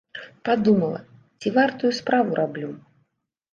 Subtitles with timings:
[0.47, 1.01] Падумала,
[1.45, 2.75] ці вартую справу раблю.